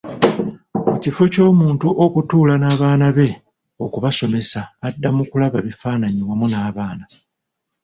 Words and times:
Mu 0.89 0.95
kifo 1.03 1.23
ky'omuntu 1.33 1.87
okutuula 2.05 2.53
n'abaana 2.59 3.07
be 3.17 3.27
okubasomesa 3.85 4.61
adda 4.87 5.09
mu 5.17 5.23
kulaba 5.29 5.57
bifaanayi 5.67 6.19
wamu 6.27 6.45
n'abaana. 6.49 7.05